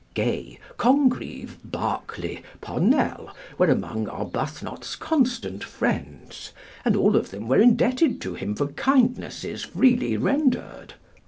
[0.15, 8.19] Gay, Congreve, Berkeley, Parnell, were among Arbuthnot's constant friends, and all of them were indebted
[8.21, 10.95] to him for kindnesses freely rendered.